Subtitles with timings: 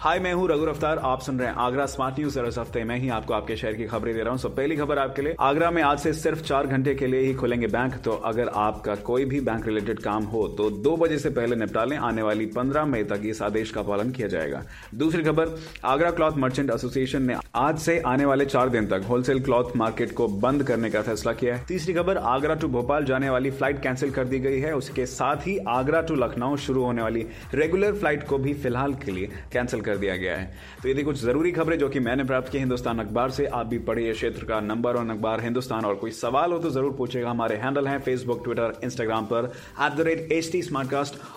[0.00, 2.96] हाय, मैं हूँ रघु अफ्तार आप सुन रहे हैं आगरा स्मार्ट न्यूज़ इस हफ़्ते मैं
[2.98, 5.70] ही आपको आपके शहर की खबरें दे रहा हूँ। सो, पहली खबर आपके लिए। आगरा
[5.70, 9.24] में आज से सिर्फ़ चार घंटे के लिए ही खुलेंगे बैंक। तो अगर आपका कोई
[9.24, 12.84] भी बैंक रिलेटेड काम हो तो दो बजे से पहले निपटा लें। आने वाली पंद्रह
[12.84, 14.62] मई तक इस आदेश का पालन किया जाएगा।
[14.94, 15.54] दूसरी खबर,
[15.84, 20.14] आगरा क्लॉथ मर्चेंट एसोसिएशन ने आज से आने वाले चार दिन तक होलसेल क्लॉथ मार्केट
[20.14, 23.82] को बंद करने का फैसला किया है। तीसरी खबर, आगरा टू भोपाल जाने वाली फ़्लाइट
[23.82, 27.94] कैंसिल कर दी गई है। उसके साथ ही आगरा टू लखनऊ शुरू होने वाली रेगुलर
[27.94, 30.44] फ़्लाइट को भी फ़िलहाल के लिए कैंसिल कर दिया गया है।
[30.82, 33.66] तो ये थी कुछ ज़रूरी खबरें जो कि मैंने प्राप्त की हिंदुस्तान अखबार से आप
[33.66, 37.30] भी पढ़िए क्षेत्र का नंबर और अखबार हिंदुस्तान। और कोई सवाल हो तो ज़रूर पूछेगा।
[37.30, 40.60] हमारे हैंडल हैं फेसबुक ट्विटर इंस्टाग्राम पर at the rate H T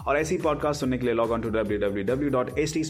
[0.07, 2.83] और ऐसी पॉडकास्ट सुनने के लिए log on to W W W dot H T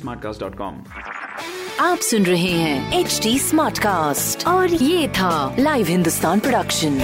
[1.80, 7.00] आप सुन रहे हैं एच टी स्मार्ट कास्ट और ये था live Hindustan production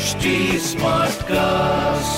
[0.00, 0.32] HD
[0.64, 2.09] Smartcast.